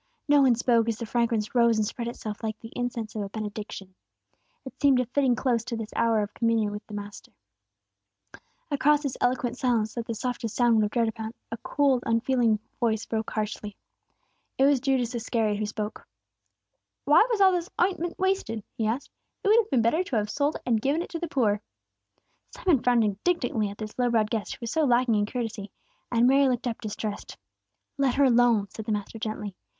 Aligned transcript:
No 0.27 0.41
one 0.41 0.55
spoke 0.55 0.89
as 0.89 0.97
the 0.97 1.05
fragrance 1.05 1.53
rose 1.53 1.77
and 1.77 1.85
spread 1.85 2.07
itself 2.07 2.41
like 2.41 2.59
the 2.59 2.73
incense 2.75 3.13
of 3.13 3.21
a 3.21 3.29
benediction. 3.29 3.93
It 4.65 4.81
seemed 4.81 4.99
a 4.99 5.05
fitting 5.05 5.35
close 5.35 5.63
to 5.65 5.77
this 5.77 5.93
hour 5.95 6.23
of 6.23 6.33
communion 6.33 6.71
with 6.71 6.83
the 6.87 6.95
Master. 6.95 7.31
Across 8.71 9.03
this 9.03 9.17
eloquent 9.21 9.59
silence 9.59 9.93
that 9.93 10.07
the 10.07 10.15
softest 10.15 10.55
sound 10.55 10.77
would 10.77 10.85
have 10.85 10.91
jarred 10.91 11.09
upon, 11.09 11.35
a 11.51 11.57
cold, 11.57 12.01
unfeeling 12.07 12.57
voice 12.79 13.05
broke 13.05 13.29
harshly. 13.29 13.77
[Illustration: 14.57 14.57
"A 14.57 14.57
DARK 14.57 14.57
FIGURE 14.57 14.57
WENT 14.57 14.57
SKULKING 14.57 14.57
OUT 14.57 14.57
INTO 14.57 14.57
THE 14.57 14.61
NIGHT"] 14.63 14.65
It 14.65 14.69
was 14.71 14.79
Judas 14.79 15.15
Iscariot 15.15 15.59
who 15.59 15.65
spoke. 15.67 16.07
"Why 17.05 17.27
was 17.29 17.41
all 17.41 17.51
this 17.51 17.69
ointment 17.79 18.17
wasted?" 18.17 18.63
he 18.73 18.87
asked. 18.87 19.11
"It 19.43 19.49
would 19.49 19.57
have 19.59 19.69
been 19.69 19.83
better 19.83 20.03
to 20.03 20.15
have 20.15 20.31
sold 20.31 20.55
it 20.55 20.63
and 20.65 20.81
given 20.81 21.03
it 21.03 21.09
to 21.11 21.19
the 21.19 21.27
poor." 21.27 21.61
Simon 22.49 22.81
frowned 22.81 23.03
indignantly 23.03 23.69
at 23.69 23.77
this 23.77 23.99
low 23.99 24.09
browed 24.09 24.31
guest, 24.31 24.53
who 24.55 24.57
was 24.61 24.71
so 24.71 24.83
lacking 24.83 25.13
in 25.13 25.27
courtesy, 25.27 25.71
and 26.11 26.25
Mary 26.25 26.49
looked 26.49 26.65
up 26.67 26.81
distressed. 26.81 27.37
"Let 27.99 28.15
her 28.15 28.23
alone!" 28.23 28.67
said 28.71 28.85
the 28.87 28.91
Master, 28.91 29.19
gently. 29.19 29.55